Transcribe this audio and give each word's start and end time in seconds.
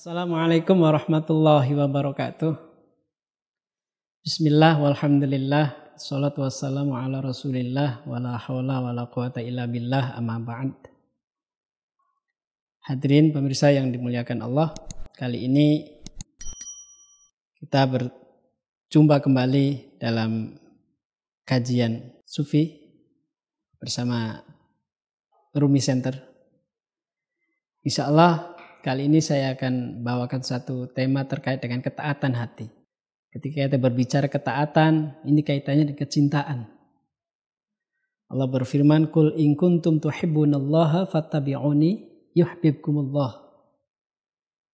Assalamualaikum 0.00 0.80
warahmatullahi 0.80 1.76
wabarakatuh. 1.76 2.56
Bismillah 4.24 4.80
walhamdulillah. 4.80 5.92
Salatu 6.00 6.40
wassalamu 6.40 6.96
ala 6.96 7.20
rasulillah 7.20 8.08
wa 8.08 8.16
la 8.16 8.40
hawla 8.40 8.80
wa 8.80 8.96
la 8.96 9.04
quwata 9.12 9.44
illa 9.44 9.68
billah 9.68 10.16
amma 10.16 10.40
ba'd. 10.40 10.72
Hadirin 12.88 13.28
pemirsa 13.28 13.76
yang 13.76 13.92
dimuliakan 13.92 14.40
Allah. 14.40 14.72
Kali 15.12 15.44
ini 15.44 15.84
kita 17.60 17.84
berjumpa 17.84 19.20
kembali 19.20 20.00
dalam 20.00 20.56
kajian 21.44 22.24
sufi 22.24 22.72
bersama 23.76 24.40
Rumi 25.52 25.84
Center. 25.84 26.16
Insya 27.84 28.08
Allah 28.08 28.59
Kali 28.80 29.12
ini 29.12 29.20
saya 29.20 29.52
akan 29.52 30.00
bawakan 30.00 30.40
satu 30.40 30.88
tema 30.88 31.28
terkait 31.28 31.60
dengan 31.60 31.84
ketaatan 31.84 32.32
hati. 32.32 32.72
Ketika 33.28 33.68
kita 33.68 33.76
berbicara 33.76 34.24
ketaatan, 34.24 35.20
ini 35.28 35.44
kaitannya 35.44 35.92
dengan 35.92 36.00
kecintaan. 36.00 36.58
Allah 38.32 38.48
berfirman, 38.48 39.12
"Kul 39.12 39.36
in 39.36 39.52
kuntum 39.60 40.00
tuhibbunallaha 40.00 41.12
fattabi'uni 41.12 42.08
yuhibbukumullah." 42.32 43.44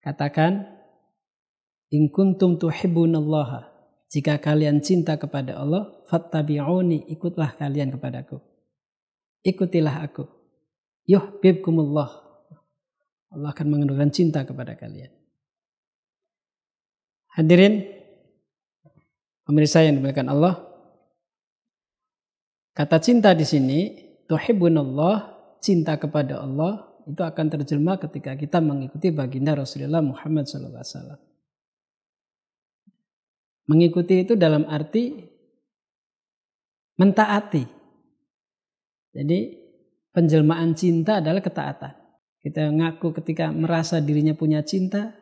Katakan, 0.06 0.70
"In 1.90 2.06
kuntum 2.14 2.62
tuhibbunallaha." 2.62 3.74
Jika 4.06 4.38
kalian 4.38 4.86
cinta 4.86 5.18
kepada 5.18 5.58
Allah, 5.58 5.90
fattabi'uni, 6.06 7.10
ikutlah 7.10 7.58
kalian 7.58 7.90
kepadaku. 7.90 8.38
Ikutilah 9.42 9.98
aku. 10.06 10.30
Yuhibbukumullah 11.10 12.25
Allah 13.36 13.52
akan 13.52 13.66
mengendurkan 13.68 14.08
cinta 14.08 14.48
kepada 14.48 14.72
kalian. 14.72 15.12
Hadirin, 17.36 17.84
pemirsa 19.44 19.84
yang 19.84 20.00
dimuliakan 20.00 20.32
Allah, 20.32 20.64
kata 22.72 22.96
cinta 23.04 23.36
di 23.36 23.44
sini, 23.44 23.80
Allah, 24.24 25.36
cinta 25.60 26.00
kepada 26.00 26.40
Allah, 26.40 26.96
itu 27.04 27.20
akan 27.20 27.46
terjemah 27.52 28.00
ketika 28.00 28.32
kita 28.34 28.58
mengikuti 28.64 29.12
baginda 29.12 29.52
Rasulullah 29.52 30.00
Muhammad 30.00 30.48
SAW. 30.48 31.20
Mengikuti 33.68 34.24
itu 34.24 34.32
dalam 34.32 34.64
arti 34.64 35.12
mentaati. 36.96 37.64
Jadi 39.12 39.38
penjelmaan 40.16 40.72
cinta 40.72 41.20
adalah 41.20 41.44
ketaatan. 41.44 42.05
Kita 42.42 42.70
ngaku 42.70 43.16
ketika 43.22 43.50
merasa 43.50 43.98
dirinya 43.98 44.36
punya 44.36 44.62
cinta, 44.62 45.14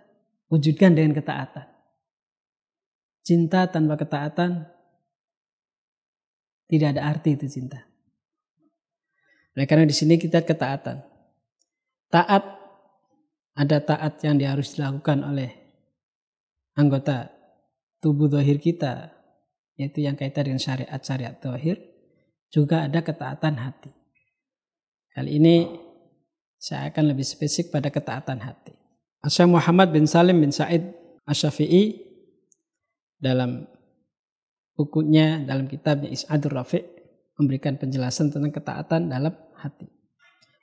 wujudkan 0.52 0.94
dengan 0.94 1.16
ketaatan. 1.16 1.66
Cinta 3.24 3.64
tanpa 3.66 3.96
ketaatan 3.96 4.68
tidak 6.68 6.96
ada 6.96 7.02
arti 7.08 7.36
itu 7.36 7.48
cinta. 7.48 7.80
Oleh 9.56 9.66
karena 9.70 9.88
di 9.88 9.94
sini 9.96 10.18
kita 10.20 10.44
ketaatan. 10.44 11.00
Taat 12.12 12.44
ada 13.54 13.78
taat 13.78 14.18
yang 14.26 14.36
harus 14.42 14.74
dilakukan 14.74 15.22
oleh 15.22 15.50
anggota 16.74 17.30
tubuh 18.02 18.26
dohir 18.26 18.58
kita, 18.58 19.14
yaitu 19.78 20.02
yang 20.02 20.18
kaitan 20.18 20.50
dengan 20.50 20.60
syariat-syariat 20.60 21.38
dohir, 21.38 21.78
juga 22.50 22.84
ada 22.84 23.00
ketaatan 23.00 23.54
hati. 23.56 23.90
Kali 25.14 25.38
ini 25.38 25.56
saya 26.64 26.88
akan 26.88 27.12
lebih 27.12 27.28
spesifik 27.28 27.76
pada 27.76 27.92
ketaatan 27.92 28.40
hati. 28.40 28.72
Syekh 29.28 29.52
Muhammad 29.52 29.92
bin 29.92 30.08
Salim 30.08 30.40
bin 30.40 30.48
Said 30.48 30.96
Asyafi'i 31.28 32.00
dalam 33.20 33.68
bukunya 34.72 35.44
dalam 35.44 35.68
kitabnya 35.68 36.08
Is'adur 36.08 36.56
Rafi' 36.56 36.80
memberikan 37.36 37.76
penjelasan 37.76 38.32
tentang 38.32 38.48
ketaatan 38.48 39.12
dalam 39.12 39.36
hati. 39.60 39.92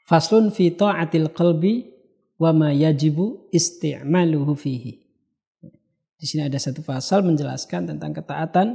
Faslun 0.09 0.49
fi 0.49 0.73
ta'atil 0.73 1.29
qalbi 1.37 1.85
wa 2.41 2.49
ma 2.49 2.73
yajibu 2.73 3.53
isti'maluhu 3.53 4.57
fihi. 4.57 5.05
Di 6.17 6.25
sini 6.25 6.49
ada 6.49 6.57
satu 6.57 6.81
pasal 6.81 7.21
menjelaskan 7.21 7.93
tentang 7.93 8.09
ketaatan 8.09 8.73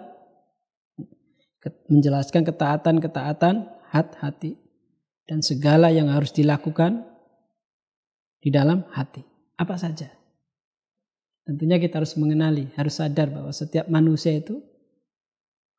menjelaskan 1.91 2.47
ketaatan-ketaatan 2.47 3.55
hati 3.91 4.55
dan 5.27 5.43
segala 5.43 5.91
yang 5.91 6.07
harus 6.07 6.31
dilakukan 6.31 7.16
di 8.47 8.55
dalam 8.55 8.87
hati. 8.95 9.27
Apa 9.59 9.75
saja. 9.75 10.07
Tentunya 11.43 11.83
kita 11.83 11.99
harus 11.99 12.15
mengenali, 12.15 12.71
harus 12.79 13.03
sadar 13.03 13.27
bahwa 13.27 13.51
setiap 13.51 13.91
manusia 13.91 14.39
itu 14.39 14.63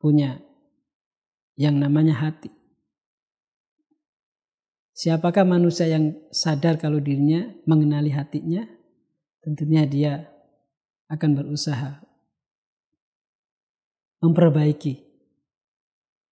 punya 0.03 0.43
yang 1.55 1.79
namanya 1.79 2.27
hati. 2.27 2.51
Siapakah 4.91 5.47
manusia 5.47 5.87
yang 5.87 6.11
sadar 6.35 6.75
kalau 6.75 6.99
dirinya 6.99 7.47
mengenali 7.63 8.11
hatinya? 8.11 8.67
Tentunya 9.39 9.87
dia 9.87 10.27
akan 11.07 11.39
berusaha 11.39 12.03
memperbaiki 14.19 15.07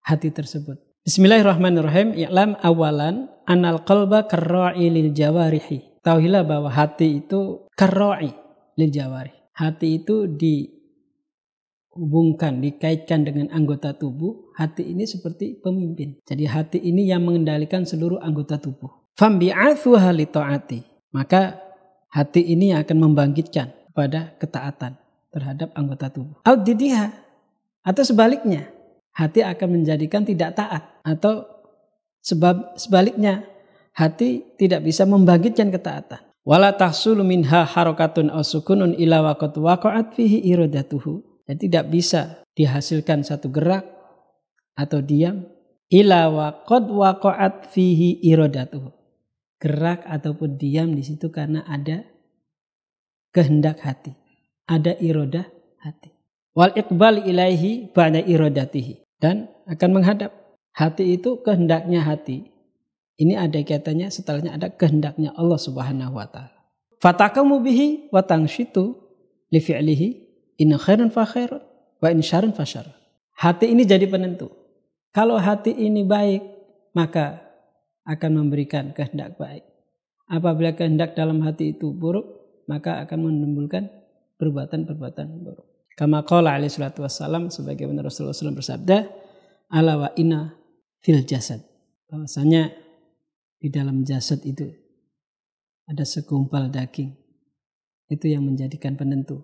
hati 0.03 0.35
tersebut. 0.35 0.83
Bismillahirrahmanirrahim. 1.05 2.17
I'lam 2.17 2.59
awalan 2.59 3.31
anal 3.47 3.85
qalba 3.87 4.27
karra'i 4.27 4.89
lil 4.89 5.13
jawarihi 5.13 5.94
Tauhilah 6.05 6.45
bahwa 6.45 6.69
hati 6.69 7.25
itu 7.25 7.65
karoi 7.73 8.29
lil 8.77 8.93
jawari. 8.93 9.33
Hati 9.57 10.05
itu 10.05 10.29
dihubungkan, 10.29 12.61
dikaitkan 12.61 13.25
dengan 13.25 13.49
anggota 13.49 13.97
tubuh. 13.97 14.53
Hati 14.53 14.85
ini 14.85 15.09
seperti 15.09 15.57
pemimpin. 15.57 16.21
Jadi 16.21 16.45
hati 16.45 16.77
ini 16.77 17.09
yang 17.09 17.25
mengendalikan 17.25 17.89
seluruh 17.89 18.21
anggota 18.21 18.61
tubuh. 18.61 19.09
Maka 21.09 21.57
hati 22.13 22.53
ini 22.53 22.77
akan 22.77 23.09
membangkitkan 23.09 23.73
pada 23.97 24.37
ketaatan 24.37 25.01
terhadap 25.33 25.73
anggota 25.73 26.13
tubuh. 26.13 26.37
Audidiha. 26.45 27.17
Atau 27.81 28.05
sebaliknya. 28.05 28.69
Hati 29.09 29.41
akan 29.41 29.81
menjadikan 29.81 30.21
tidak 30.21 30.53
taat. 30.53 30.85
Atau 31.01 31.49
sebab 32.21 32.77
sebaliknya 32.77 33.54
hati 33.95 34.43
tidak 34.59 34.83
bisa 34.83 35.07
membangkitkan 35.07 35.71
ketaatan. 35.71 36.21
Wala 36.45 36.77
tahsulu 36.77 37.25
minha 37.25 37.65
harakatun 37.65 38.29
aw 38.29 38.45
sukunun 38.45 38.93
ila 39.01 39.33
waqat 39.33 39.57
waqa'at 39.57 40.13
fihi 40.13 40.45
iradatuhu. 40.45 41.41
Dan 41.45 41.57
tidak 41.57 41.89
bisa 41.89 42.45
dihasilkan 42.53 43.25
satu 43.25 43.49
gerak 43.49 43.85
atau 44.77 45.01
diam 45.01 45.45
ila 45.89 46.29
waqad 46.29 46.85
waqa'at 46.85 47.73
fihi 47.73 48.21
iradatuhu. 48.21 48.93
Gerak 49.57 50.05
ataupun 50.05 50.59
diam 50.59 50.93
di 50.93 51.01
situ 51.01 51.33
karena 51.33 51.65
ada 51.65 52.05
kehendak 53.33 53.81
hati. 53.81 54.13
Ada 54.69 55.01
irodah 55.01 55.45
hati. 55.81 56.13
Wal 56.53 56.77
iqbal 56.77 57.25
ilaihi 57.25 57.89
ba'da 57.89 58.21
iradatihi. 58.21 59.01
Dan 59.17 59.49
akan 59.65 59.89
menghadap. 59.97 60.31
Hati 60.75 61.15
itu 61.15 61.39
kehendaknya 61.39 62.03
hati 62.03 62.54
ini 63.15 63.39
ada 63.39 63.55
kaitannya 63.63 64.11
setelahnya 64.11 64.55
ada 64.55 64.67
kehendaknya 64.71 65.31
Allah 65.39 65.59
Subhanahu 65.59 66.15
wa 66.19 66.27
taala. 66.27 66.55
Fatakamu 66.99 67.63
bihi 67.63 68.11
wa 68.11 68.23
tangshitu 68.23 68.95
li 69.51 69.59
fi'lihi 69.59 70.07
in 70.59 70.75
khairan 70.75 71.11
fa 71.11 71.23
khair 71.23 71.51
wa 71.99 72.07
in 72.11 72.19
syarran 72.19 72.51
fa 72.51 72.67
syarr. 72.67 72.91
Hati 73.35 73.71
ini 73.71 73.83
jadi 73.83 74.07
penentu. 74.07 74.51
Kalau 75.11 75.39
hati 75.39 75.71
ini 75.71 76.03
baik, 76.03 76.43
maka 76.95 77.39
akan 78.07 78.31
memberikan 78.43 78.91
kehendak 78.91 79.39
baik. 79.39 79.63
Apabila 80.27 80.75
kehendak 80.75 81.15
dalam 81.15 81.43
hati 81.43 81.75
itu 81.75 81.91
buruk, 81.91 82.25
maka 82.67 83.03
akan 83.03 83.31
menimbulkan 83.31 83.87
perbuatan-perbuatan 84.39 85.27
buruk. 85.43 85.67
Kama 85.95 86.27
qala 86.27 86.59
alaihi 86.59 86.71
salatu 86.71 87.07
wassalam 87.07 87.47
sebagai 87.47 87.87
Rasulullah 87.87 88.35
SAW 88.35 88.59
bersabda, 88.59 88.97
ala 89.71 89.93
wa 89.95 90.09
inna 90.19 90.51
fil 90.99 91.23
jasad. 91.23 91.63
Bahwasanya 92.11 92.84
di 93.59 93.67
dalam 93.71 94.05
jasad 94.05 94.43
itu 94.45 94.67
ada 95.85 96.03
segumpal 96.05 96.69
daging. 96.69 97.13
Itu 98.09 98.29
yang 98.29 98.45
menjadikan 98.45 98.97
penentu. 98.97 99.41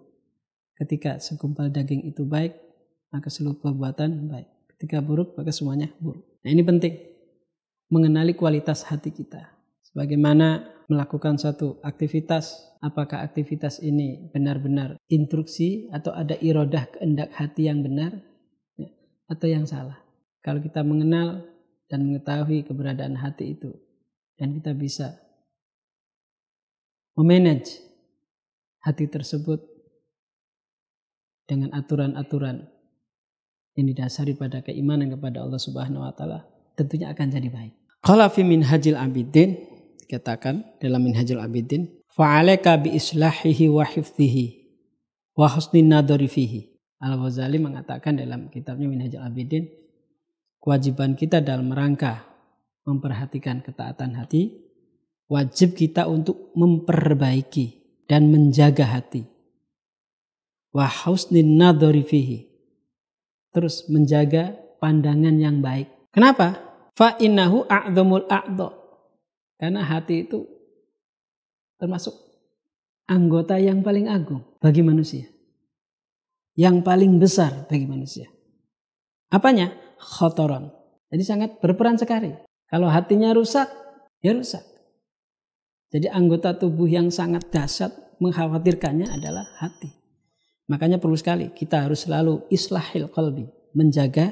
Ketika 0.77 1.21
segumpal 1.21 1.69
daging 1.69 2.09
itu 2.09 2.25
baik, 2.25 2.57
maka 3.13 3.29
seluruh 3.29 3.57
perbuatan 3.61 4.29
baik. 4.29 4.49
Ketika 4.77 5.01
buruk, 5.01 5.37
maka 5.37 5.53
semuanya 5.53 5.89
buruk. 6.01 6.25
Nah 6.41 6.49
ini 6.49 6.63
penting. 6.65 6.93
Mengenali 7.91 8.33
kualitas 8.33 8.87
hati 8.87 9.11
kita. 9.11 9.51
Sebagaimana 9.91 10.63
melakukan 10.87 11.35
satu 11.35 11.83
aktivitas, 11.83 12.71
apakah 12.79 13.19
aktivitas 13.21 13.83
ini 13.83 14.31
benar-benar 14.31 14.95
instruksi 15.11 15.91
atau 15.91 16.15
ada 16.15 16.39
irodah 16.39 16.87
kehendak 16.95 17.35
hati 17.35 17.67
yang 17.67 17.83
benar 17.83 18.15
ya, 18.79 18.87
atau 19.27 19.47
yang 19.51 19.67
salah. 19.67 19.99
Kalau 20.39 20.63
kita 20.63 20.81
mengenal 20.87 21.43
dan 21.91 22.07
mengetahui 22.07 22.63
keberadaan 22.63 23.19
hati 23.19 23.59
itu 23.59 23.75
dan 24.35 24.55
kita 24.55 24.71
bisa 24.75 25.17
memanage 27.17 27.81
hati 28.81 29.05
tersebut 29.07 29.61
dengan 31.45 31.75
aturan-aturan 31.75 32.63
yang 33.75 33.85
didasari 33.87 34.35
pada 34.35 34.63
keimanan 34.63 35.11
kepada 35.11 35.43
Allah 35.43 35.59
Subhanahu 35.59 36.03
wa 36.03 36.13
taala 36.15 36.47
tentunya 36.75 37.11
akan 37.11 37.27
jadi 37.27 37.49
baik. 37.51 37.73
Qala 38.01 38.31
fi 38.31 38.41
minhajil 38.41 38.97
abidin 38.97 39.59
dikatakan 40.05 40.79
dalam 40.79 41.03
minhajul 41.03 41.39
abidin 41.39 41.87
fa'alaka 42.15 42.79
bi 42.81 42.95
islahihi 42.95 43.71
wa 43.71 43.83
hifdhihi 43.83 44.45
wa 45.35 45.47
husnin 45.47 45.91
nadari 45.91 46.27
fihi. 46.27 46.71
Al-Ghazali 47.01 47.57
mengatakan 47.57 48.13
dalam 48.13 48.53
kitabnya 48.53 48.85
Minhajul 48.85 49.25
Abidin 49.25 49.65
kewajiban 50.61 51.17
kita 51.17 51.41
dalam 51.41 51.73
rangka 51.73 52.21
memperhatikan 52.85 53.61
ketaatan 53.61 54.17
hati 54.17 54.71
wajib 55.31 55.79
kita 55.79 56.11
untuk 56.11 56.51
memperbaiki 56.59 57.81
dan 58.11 58.27
menjaga 58.27 58.83
hati. 58.99 59.23
Terus 63.51 63.87
menjaga 63.87 64.55
pandangan 64.79 65.35
yang 65.39 65.63
baik. 65.63 66.11
Kenapa? 66.11 66.59
Fa. 66.95 67.15
Karena 69.61 69.81
hati 69.85 70.15
itu 70.27 70.39
termasuk 71.79 72.15
anggota 73.07 73.55
yang 73.59 73.83
paling 73.83 74.11
agung 74.11 74.43
bagi 74.59 74.83
manusia. 74.83 75.27
Yang 76.55 76.83
paling 76.83 77.15
besar 77.19 77.67
bagi 77.71 77.87
manusia. 77.87 78.27
Apanya? 79.31 79.71
Khotoron. 79.99 80.67
Jadi 81.11 81.23
sangat 81.23 81.49
berperan 81.63 81.95
sekali. 81.95 82.50
Kalau 82.71 82.87
hatinya 82.87 83.35
rusak, 83.35 83.67
ya 84.23 84.31
rusak. 84.31 84.63
Jadi 85.91 86.07
anggota 86.07 86.55
tubuh 86.55 86.87
yang 86.87 87.11
sangat 87.11 87.51
dahsyat 87.51 87.91
mengkhawatirkannya 88.23 89.11
adalah 89.11 89.43
hati. 89.59 89.91
Makanya 90.71 91.03
perlu 91.03 91.19
sekali 91.19 91.51
kita 91.51 91.83
harus 91.83 92.07
selalu 92.07 92.47
islahil 92.47 93.11
qalbi, 93.11 93.51
menjaga 93.75 94.31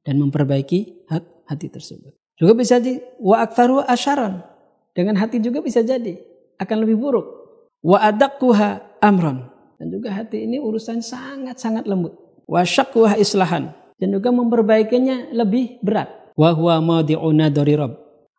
dan 0.00 0.16
memperbaiki 0.16 1.04
hati 1.44 1.68
tersebut. 1.68 2.16
Juga 2.40 2.56
bisa 2.56 2.80
di 2.80 2.96
wa 3.20 3.44
aktsaru 3.44 3.84
asyaran. 3.84 4.40
Dengan 4.96 5.20
hati 5.20 5.44
juga 5.44 5.60
bisa 5.60 5.84
jadi 5.84 6.16
akan 6.56 6.76
lebih 6.88 6.96
buruk. 6.96 7.26
Wa 7.84 8.00
adaqquha 8.00 8.96
amron. 9.04 9.44
Dan 9.76 9.92
juga 9.92 10.08
hati 10.08 10.48
ini 10.48 10.56
urusan 10.56 11.04
sangat-sangat 11.04 11.84
lembut. 11.84 12.16
Wa 12.48 12.64
syaqquha 12.64 13.20
islahan. 13.20 13.76
Dan 14.00 14.16
juga 14.16 14.32
memperbaikinya 14.32 15.36
lebih 15.36 15.84
berat. 15.84 16.23
Wa 16.34 16.50
huwa 16.54 16.82
madi'una 16.82 17.50
dari 17.50 17.78
Rabb. 17.78 17.94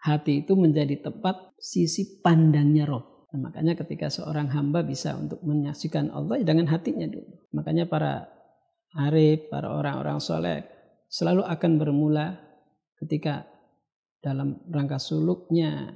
Hati 0.06 0.46
itu 0.46 0.54
menjadi 0.54 1.02
tempat 1.02 1.56
sisi 1.58 2.22
pandangnya 2.22 2.86
roh. 2.86 3.26
Nah, 3.34 3.50
makanya 3.50 3.74
ketika 3.74 4.12
seorang 4.12 4.48
hamba 4.54 4.86
bisa 4.86 5.18
untuk 5.18 5.42
menyaksikan 5.42 6.14
Allah 6.14 6.40
dengan 6.46 6.70
hatinya 6.70 7.10
dulu. 7.10 7.50
Makanya 7.58 7.90
para 7.90 8.30
arif, 8.96 9.50
para 9.50 9.74
orang-orang 9.74 10.22
soleh 10.22 10.64
selalu 11.10 11.44
akan 11.44 11.72
bermula 11.82 12.38
ketika 13.02 13.44
dalam 14.24 14.62
rangka 14.72 14.98
suluknya 14.98 15.94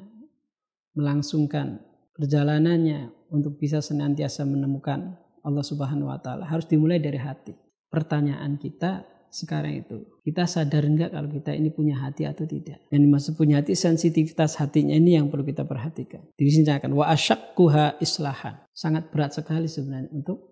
melangsungkan 0.93 1.79
perjalanannya 2.17 3.13
untuk 3.31 3.55
bisa 3.55 3.79
senantiasa 3.79 4.43
menemukan 4.43 5.15
Allah 5.45 5.63
Subhanahu 5.63 6.11
wa 6.11 6.19
taala 6.19 6.43
harus 6.43 6.67
dimulai 6.67 6.99
dari 6.99 7.17
hati. 7.17 7.55
Pertanyaan 7.89 8.59
kita 8.59 9.07
sekarang 9.29 9.85
itu. 9.85 10.05
Kita 10.25 10.45
sadar 10.45 10.85
enggak 10.85 11.13
kalau 11.13 11.29
kita 11.29 11.53
ini 11.53 11.69
punya 11.69 11.97
hati 12.01 12.25
atau 12.25 12.45
tidak. 12.45 12.81
Yang 12.89 13.01
dimaksud 13.05 13.33
punya 13.37 13.61
hati, 13.61 13.73
sensitivitas 13.77 14.57
hatinya 14.57 14.93
ini 14.93 15.17
yang 15.17 15.29
perlu 15.29 15.45
kita 15.45 15.65
perhatikan. 15.65 16.25
Di 16.33 16.49
sini 16.49 16.69
akan 16.69 16.91
wa 16.97 17.05
asyakkuha 17.09 18.01
islahan. 18.01 18.61
Sangat 18.73 19.09
berat 19.13 19.37
sekali 19.37 19.69
sebenarnya 19.69 20.09
untuk 20.13 20.49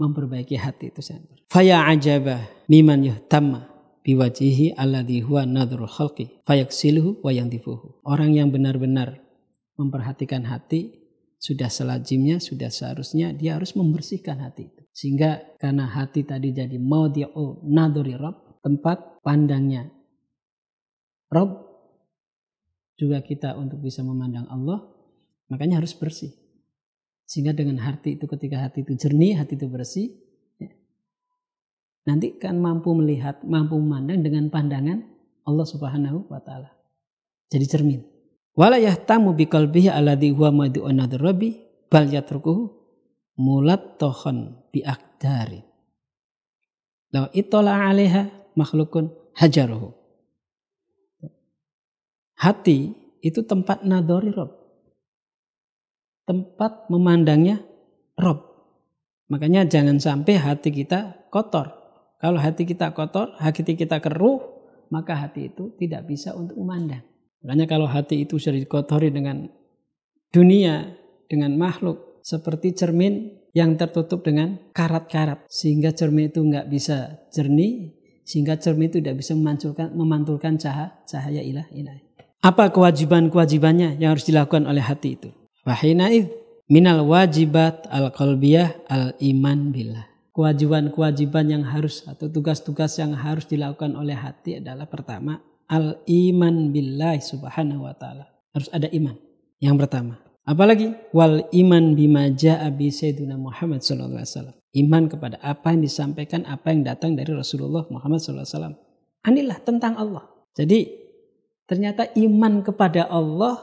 memperbaiki 0.00 0.56
hati 0.56 0.92
itu 0.92 1.00
sendiri. 1.04 1.44
Faya 1.52 1.84
ajabah 1.88 2.68
miman 2.68 3.04
yuhtamma 3.04 3.68
biwajihi 4.02 4.74
alladhi 4.74 5.22
huwa 5.22 5.46
nadrul 5.46 5.88
khalqi 5.88 6.42
fayaksiluhu 6.48 7.22
wa 7.22 7.30
yantifuhu. 7.30 8.02
Orang 8.02 8.34
yang 8.34 8.50
benar-benar 8.50 9.20
memperhatikan 9.78 10.44
hati 10.48 11.02
sudah 11.42 11.66
selajimnya, 11.66 12.38
sudah 12.38 12.70
seharusnya 12.70 13.34
dia 13.34 13.58
harus 13.58 13.74
membersihkan 13.74 14.38
hati 14.38 14.70
itu. 14.70 14.81
Sehingga 14.92 15.56
karena 15.56 15.88
hati 15.88 16.22
tadi 16.28 16.52
jadi 16.52 16.76
maudi'u 16.76 17.64
naduri 17.64 18.12
Rob, 18.16 18.60
tempat 18.60 19.24
pandangnya 19.24 19.88
Rob, 21.32 21.64
juga 23.00 23.24
kita 23.24 23.56
untuk 23.56 23.80
bisa 23.80 24.04
memandang 24.04 24.44
Allah, 24.52 24.84
makanya 25.48 25.80
harus 25.80 25.96
bersih. 25.96 26.36
Sehingga 27.24 27.56
dengan 27.56 27.80
hati 27.80 28.20
itu 28.20 28.28
ketika 28.28 28.60
hati 28.60 28.84
itu 28.84 28.92
jernih, 29.00 29.40
hati 29.40 29.56
itu 29.56 29.64
bersih, 29.64 30.12
ya, 30.60 30.68
nanti 32.04 32.36
kan 32.36 32.60
mampu 32.60 32.92
melihat, 32.92 33.40
mampu 33.48 33.80
memandang 33.80 34.20
dengan 34.20 34.52
pandangan 34.52 35.08
Allah 35.48 35.66
Subhanahu 35.66 36.28
wa 36.28 36.44
taala. 36.44 36.68
Jadi 37.48 37.64
cermin. 37.64 38.00
Wala 38.52 38.76
yahtamu 38.76 39.32
biqalbihi 39.32 39.88
alladhi 39.88 40.28
huwa 40.36 40.68
mad'un 40.68 41.00
rabbi 41.16 41.56
bal 41.88 42.04
yatrukuhu 42.12 42.81
mulat 43.42 43.98
tohon 43.98 44.54
bi 44.70 44.86
akdari. 44.86 45.66
Law 47.10 47.26
itola 47.34 47.90
alaiha 47.90 48.30
makhlukun 48.54 49.10
hajaruhu. 49.34 49.90
Hati 52.38 52.94
itu 53.22 53.42
tempat 53.42 53.82
nadori 53.82 54.30
Rob. 54.30 54.50
Tempat 56.22 56.86
memandangnya 56.86 57.58
Rob. 58.18 58.46
Makanya 59.26 59.66
jangan 59.66 59.98
sampai 59.98 60.38
hati 60.38 60.70
kita 60.70 61.28
kotor. 61.30 61.74
Kalau 62.22 62.38
hati 62.38 62.62
kita 62.62 62.94
kotor, 62.94 63.34
hati 63.42 63.74
kita 63.74 63.98
keruh, 63.98 64.38
maka 64.94 65.18
hati 65.18 65.50
itu 65.50 65.74
tidak 65.74 66.06
bisa 66.06 66.34
untuk 66.38 66.54
memandang. 66.62 67.02
Makanya 67.42 67.66
kalau 67.66 67.90
hati 67.90 68.22
itu 68.22 68.38
sudah 68.38 68.58
dikotori 68.58 69.10
dengan 69.10 69.50
dunia, 70.30 70.94
dengan 71.26 71.58
makhluk, 71.58 72.11
seperti 72.22 72.72
cermin 72.72 73.42
yang 73.52 73.76
tertutup 73.76 74.24
dengan 74.24 74.56
karat-karat. 74.72 75.44
Sehingga 75.50 75.92
cermin 75.92 76.32
itu 76.32 76.40
nggak 76.40 76.66
bisa 76.72 77.20
jernih, 77.34 77.92
sehingga 78.24 78.56
cermin 78.56 78.88
itu 78.88 78.98
tidak 79.04 79.20
bisa 79.20 79.36
memantulkan, 79.36 79.92
memantulkan 79.92 80.56
cahaya, 80.56 80.96
cahaya 81.04 81.42
ilah 81.44 81.66
ilah. 81.74 81.94
Apa 82.42 82.74
kewajiban-kewajibannya 82.74 84.02
yang 84.02 84.18
harus 84.18 84.26
dilakukan 84.26 84.66
oleh 84.66 84.82
hati 84.82 85.14
itu? 85.14 85.30
Wahinaid 85.62 86.26
minal 86.66 87.06
wajibat 87.06 87.86
al 87.86 88.10
qalbiyah 88.10 88.90
al 88.90 89.14
iman 89.22 89.70
billah. 89.70 90.10
Kewajiban-kewajiban 90.32 91.44
yang 91.52 91.62
harus 91.68 92.02
atau 92.08 92.26
tugas-tugas 92.32 92.96
yang 92.96 93.12
harus 93.12 93.44
dilakukan 93.46 93.92
oleh 93.94 94.16
hati 94.16 94.58
adalah 94.58 94.88
pertama 94.88 95.38
al 95.68 96.02
iman 96.08 96.72
billah 96.72 97.20
subhanahu 97.20 97.84
wa 97.84 97.94
taala. 97.94 98.26
Harus 98.50 98.72
ada 98.72 98.88
iman. 98.90 99.14
Yang 99.62 99.76
pertama. 99.86 100.31
Apalagi 100.42 100.90
wal 101.14 101.46
iman 101.54 101.94
bima 101.94 102.26
ja'a 102.34 102.66
bi 102.74 102.90
sayyidina 102.90 103.38
Muhammad 103.38 103.86
sallallahu 103.86 104.18
alaihi 104.18 104.34
wasallam. 104.34 104.56
Iman 104.72 105.02
kepada 105.06 105.36
apa 105.38 105.70
yang 105.70 105.86
disampaikan, 105.86 106.42
apa 106.50 106.74
yang 106.74 106.82
datang 106.82 107.14
dari 107.14 107.30
Rasulullah 107.30 107.86
Muhammad 107.86 108.18
sallallahu 108.18 108.42
alaihi 108.42 108.56
wasallam. 108.58 108.76
Anilah 109.22 109.58
tentang 109.62 109.94
Allah. 109.94 110.24
Jadi 110.58 110.90
ternyata 111.70 112.10
iman 112.18 112.66
kepada 112.66 113.06
Allah 113.06 113.54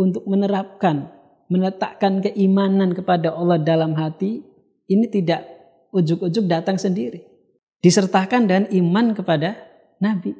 untuk 0.00 0.24
menerapkan, 0.24 1.12
meletakkan 1.52 2.24
keimanan 2.24 2.96
kepada 2.96 3.36
Allah 3.36 3.60
dalam 3.60 3.92
hati 3.92 4.40
ini 4.88 5.06
tidak 5.12 5.44
ujuk-ujuk 5.92 6.48
datang 6.48 6.80
sendiri. 6.80 7.28
Disertakan 7.84 8.48
dan 8.48 8.62
iman 8.72 9.12
kepada 9.12 9.58
Nabi. 10.00 10.32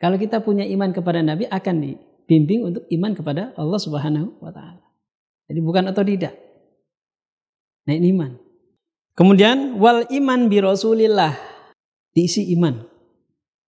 Kalau 0.00 0.16
kita 0.16 0.40
punya 0.42 0.64
iman 0.66 0.90
kepada 0.90 1.20
Nabi 1.20 1.46
akan 1.46 1.76
dibimbing 2.30 2.70
untuk 2.70 2.86
iman 2.94 3.10
kepada 3.10 3.50
Allah 3.58 3.80
Subhanahu 3.82 4.38
wa 4.38 4.54
taala. 4.54 4.86
Jadi 5.50 5.58
bukan 5.58 5.90
atau 5.90 6.06
tidak. 6.06 6.38
Nah 7.90 7.98
ini 7.98 8.14
iman. 8.14 8.38
Kemudian 9.18 9.74
wal 9.82 10.06
iman 10.06 10.46
bi 10.46 10.62
Rasulillah 10.62 11.34
diisi 12.14 12.54
iman. 12.54 12.86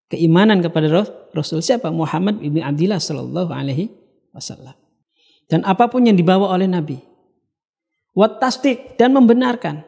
Keimanan 0.07 0.63
kepada 0.63 0.87
Rasul 1.35 1.59
siapa? 1.59 1.91
Muhammad 1.91 2.39
bin 2.39 2.63
Abdullah 2.63 3.03
sallallahu 3.03 3.51
alaihi 3.51 3.91
wasallam. 4.31 4.79
Dan 5.51 5.67
apa 5.67 5.91
pun 5.91 6.07
yang 6.07 6.15
dibawa 6.15 6.55
oleh 6.55 6.71
Nabi. 6.71 7.03
Wat 8.15 8.39
tasdik 8.39 8.95
dan 8.95 9.11
membenarkan 9.19 9.83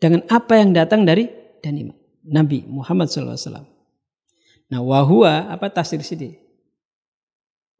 dengan 0.00 0.24
apa 0.32 0.56
yang 0.56 0.72
datang 0.72 1.04
dari 1.04 1.28
dan 1.60 1.76
iman. 1.76 1.98
Nabi 2.24 2.64
Muhammad 2.64 3.12
sallallahu 3.12 3.36
alaihi 3.36 3.44
wasallam. 3.52 3.68
Nah, 4.72 4.80
wahua 4.80 5.52
apa 5.52 5.68
tafsir 5.68 6.00
sini? 6.00 6.43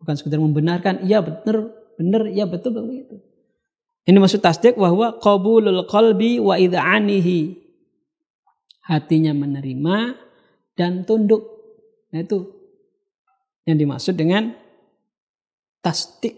Bukan 0.04 0.20
sekedar 0.20 0.36
membenarkan, 0.36 1.00
iya 1.08 1.24
benar, 1.24 1.72
benar, 1.96 2.28
iya 2.28 2.44
betul 2.44 2.76
begitu. 2.76 3.24
Ini 4.04 4.20
maksud 4.20 4.44
tasdik 4.44 4.76
wahwa 4.76 5.16
qabulul 5.16 5.88
qalbi 5.88 6.36
wa 6.44 6.60
id'anihi. 6.60 7.56
Hatinya 8.84 9.32
menerima 9.32 10.12
dan 10.76 11.08
tunduk. 11.08 11.40
Nah 12.12 12.20
itu 12.20 12.52
yang 13.64 13.80
dimaksud 13.80 14.12
dengan 14.12 14.52
tasdik. 15.80 16.36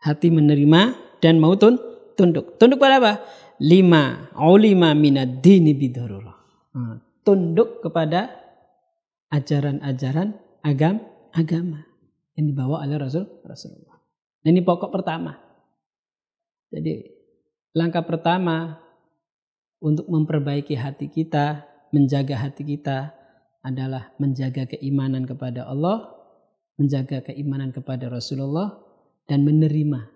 Hati 0.00 0.32
menerima 0.32 0.96
dan 1.20 1.36
mau 1.36 1.60
tun, 1.60 1.76
tunduk. 2.16 2.56
Tunduk 2.56 2.80
pada 2.80 3.04
apa? 3.04 3.12
Lima 3.60 4.32
ulima 4.40 4.96
minad 4.96 5.44
dini 5.44 5.76
bidharurah. 5.76 6.38
Nah, 6.72 6.96
tunduk 7.20 7.84
kepada 7.84 8.32
ajaran-ajaran 9.28 10.32
agam 10.64 11.04
agama 11.36 11.87
yang 12.38 12.54
dibawa 12.54 12.86
oleh 12.86 12.94
Rasul 13.02 13.26
Rasulullah. 13.42 13.98
Nah, 14.46 14.48
ini 14.54 14.62
pokok 14.62 14.94
pertama. 14.94 15.34
Jadi 16.70 17.02
langkah 17.74 18.06
pertama 18.06 18.78
untuk 19.82 20.06
memperbaiki 20.06 20.78
hati 20.78 21.10
kita, 21.10 21.66
menjaga 21.90 22.38
hati 22.38 22.62
kita 22.62 23.10
adalah 23.66 24.14
menjaga 24.22 24.70
keimanan 24.70 25.26
kepada 25.26 25.66
Allah, 25.66 26.14
menjaga 26.78 27.26
keimanan 27.26 27.74
kepada 27.74 28.06
Rasulullah 28.06 28.78
dan 29.26 29.42
menerima 29.42 30.06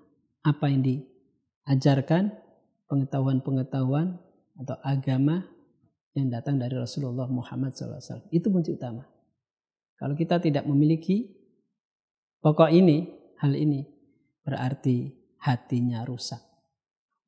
apa 0.47 0.71
yang 0.71 0.87
diajarkan, 0.87 2.31
pengetahuan-pengetahuan 2.87 4.23
atau 4.62 4.76
agama 4.87 5.43
yang 6.14 6.31
datang 6.31 6.62
dari 6.62 6.79
Rasulullah 6.79 7.26
Muhammad 7.26 7.75
SAW. 7.75 8.31
Itu 8.31 8.55
kunci 8.55 8.79
utama. 8.79 9.02
Kalau 9.99 10.14
kita 10.14 10.38
tidak 10.38 10.69
memiliki 10.71 11.41
pokok 12.42 12.70
ini, 12.75 13.06
hal 13.38 13.54
ini 13.54 13.87
berarti 14.42 15.14
hatinya 15.38 16.02
rusak. 16.02 16.42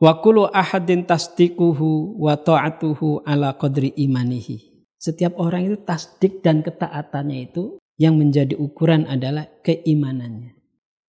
Wa 0.02 0.18
kullu 0.18 0.50
ahadin 0.50 1.06
tasdikuhu 1.06 2.18
wa 2.18 2.34
ta'atuhu 2.34 3.22
ala 3.24 3.54
qadri 3.54 3.94
imanihi. 3.94 4.90
Setiap 4.98 5.38
orang 5.38 5.70
itu 5.70 5.78
tasdik 5.86 6.42
dan 6.42 6.60
ketaatannya 6.60 7.38
itu 7.46 7.78
yang 7.94 8.18
menjadi 8.18 8.58
ukuran 8.58 9.06
adalah 9.06 9.46
keimanannya. 9.62 10.58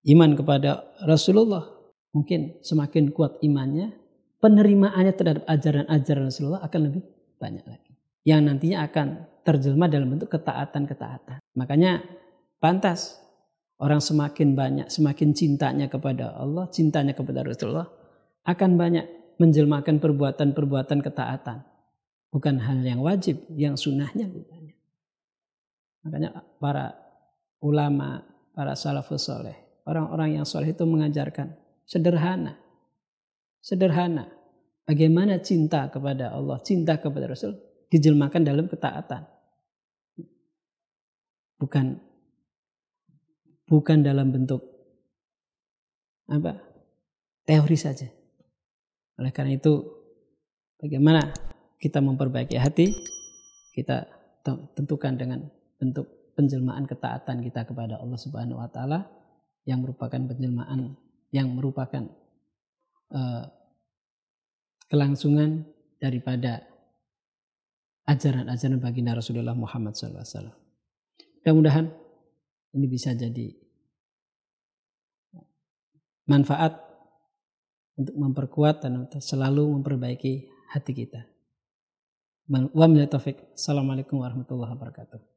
Iman 0.05 0.37
kepada 0.37 0.85
Rasulullah 1.01 1.65
mungkin 2.13 2.61
semakin 2.61 3.09
kuat 3.09 3.41
imannya, 3.41 3.97
penerimaannya 4.37 5.13
terhadap 5.17 5.43
ajaran-ajaran 5.49 6.23
Rasulullah 6.29 6.61
akan 6.61 6.81
lebih 6.85 7.01
banyak 7.41 7.65
lagi. 7.65 7.91
Yang 8.21 8.41
nantinya 8.45 8.77
akan 8.85 9.07
terjelma 9.41 9.85
dalam 9.89 10.13
bentuk 10.13 10.29
ketaatan-ketaatan. 10.29 11.41
Makanya 11.57 12.05
pantas 12.61 13.24
orang 13.79 13.99
semakin 13.99 14.55
banyak, 14.55 14.87
semakin 14.87 15.35
cintanya 15.35 15.87
kepada 15.91 16.31
Allah, 16.35 16.67
cintanya 16.71 17.11
kepada 17.11 17.43
Rasulullah, 17.43 17.89
akan 18.47 18.71
banyak 18.79 19.05
menjelmakan 19.35 19.99
perbuatan-perbuatan 19.99 20.99
ketaatan. 21.03 21.57
Bukan 22.31 22.55
hal 22.59 22.83
yang 22.83 22.99
wajib, 23.03 23.47
yang 23.55 23.79
sunnahnya 23.79 24.27
banyak. 24.27 24.77
Makanya 26.03 26.29
para 26.59 26.93
ulama, 27.63 28.23
para 28.53 28.75
salafus 28.75 29.27
soleh, 29.27 29.55
orang-orang 29.87 30.39
yang 30.39 30.45
soleh 30.47 30.71
itu 30.71 30.83
mengajarkan 30.83 31.55
sederhana. 31.87 32.59
Sederhana. 33.59 34.29
Bagaimana 34.85 35.41
cinta 35.41 35.89
kepada 35.89 36.29
Allah, 36.29 36.61
cinta 36.61 37.01
kepada 37.01 37.25
Rasul 37.25 37.57
dijelmakan 37.89 38.45
dalam 38.45 38.69
ketaatan. 38.69 39.25
Bukan 41.57 42.04
bukan 43.69 44.05
dalam 44.05 44.31
bentuk 44.33 44.61
apa? 46.29 46.57
teori 47.45 47.77
saja. 47.77 48.09
Oleh 49.21 49.29
karena 49.29 49.53
itu 49.53 49.85
bagaimana 50.81 51.29
kita 51.77 52.01
memperbaiki 52.01 52.57
hati? 52.57 52.89
Kita 53.69 54.01
tentukan 54.73 55.13
dengan 55.13 55.45
bentuk 55.77 56.33
penjelmaan 56.33 56.89
ketaatan 56.89 57.45
kita 57.45 57.69
kepada 57.69 58.01
Allah 58.01 58.19
Subhanahu 58.19 58.59
wa 58.59 58.69
taala 58.69 59.05
yang 59.69 59.81
merupakan 59.85 60.17
penjelmaan 60.17 60.97
yang 61.29 61.53
merupakan 61.53 62.09
uh, 63.13 63.45
kelangsungan 64.89 65.65
daripada 65.97 66.65
ajaran-ajaran 68.05 68.77
baginda 68.77 69.17
Rasulullah 69.17 69.57
Muhammad 69.57 69.97
SAW. 69.97 70.53
Mudah-mudahan 71.41 72.04
ini 72.75 72.85
bisa 72.91 73.15
jadi 73.15 73.55
manfaat 76.27 76.75
untuk 77.95 78.15
memperkuat 78.19 78.83
dan 78.83 79.07
selalu 79.23 79.79
memperbaiki 79.79 80.51
hati 80.75 80.91
kita. 80.91 81.23
Wa 82.51 82.85
Assalamualaikum 83.55 84.21
warahmatullahi 84.21 84.75
wabarakatuh. 84.75 85.34